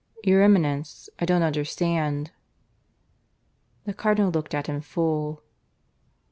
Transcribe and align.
"Your 0.23 0.41
Eminence, 0.41 1.09
I 1.19 1.25
don't 1.27 1.43
understand." 1.43 2.31
The 3.85 3.93
Cardinal 3.93 4.31
looked 4.31 4.55
at 4.55 4.65
him 4.65 4.81
full. 4.81 5.43